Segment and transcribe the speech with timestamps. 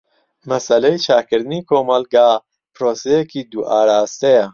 [0.49, 2.29] مەسەلەی چاکردنی کۆمەلگا
[2.75, 4.45] پرۆسەیەکی دوو ئاراستەیە.